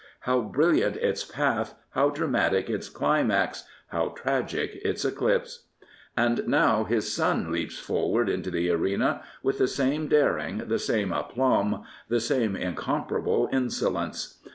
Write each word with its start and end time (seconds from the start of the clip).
How 0.21 0.41
brilliant 0.41 0.95
its 0.95 1.23
path, 1.23 1.75
how 1.91 2.09
dramatic 2.09 2.71
its 2.71 2.89
(Climax, 2.89 3.65
how 3.89 4.07
tragic 4.17 4.81
its 4.83 5.05
eclipse 5.05 5.65
I 6.17 6.23
And 6.23 6.47
now 6.47 6.85
his 6.85 7.13
son 7.13 7.51
leaps 7.51 7.77
forward 7.77 8.27
into 8.27 8.49
the 8.49 8.71
arena, 8.71 9.21
with 9.43 9.59
the 9.59 9.67
same 9.67 10.07
daring, 10.07 10.57
the 10.57 10.79
same 10.79 11.09
aplogib, 11.09 11.83
the 12.09 12.19
same 12.19 12.55
incomparable 12.55 13.47
insolence. 13.51 14.39